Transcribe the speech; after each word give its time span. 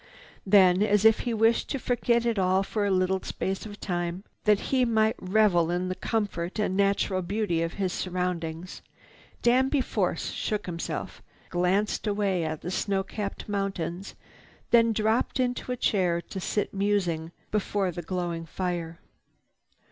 Then, 0.47 0.81
as 0.81 1.05
if 1.05 1.19
he 1.19 1.33
wished 1.35 1.69
to 1.69 1.77
forget 1.77 2.25
it 2.25 2.39
all 2.39 2.63
for 2.63 2.87
a 2.87 2.89
little 2.89 3.21
space 3.21 3.67
of 3.67 3.79
time, 3.79 4.23
that 4.45 4.59
he 4.71 4.83
might 4.83 5.15
revel 5.19 5.69
in 5.69 5.89
the 5.89 5.93
comfort 5.93 6.57
and 6.57 6.75
natural 6.75 7.21
beauty 7.21 7.61
of 7.61 7.73
his 7.73 7.93
surroundings, 7.93 8.81
Danby 9.43 9.79
Force 9.79 10.31
shook 10.31 10.65
himself, 10.65 11.21
glanced 11.51 12.07
away 12.07 12.43
at 12.43 12.61
the 12.61 12.71
snow 12.71 13.03
capped 13.03 13.47
mountains, 13.47 14.15
then 14.71 14.91
dropped 14.91 15.39
into 15.39 15.71
a 15.71 15.77
chair 15.77 16.19
to 16.19 16.39
sit 16.39 16.73
musing 16.73 17.31
before 17.51 17.91
the 17.91 18.01
glowing 18.01 18.47
fire. 18.47 18.97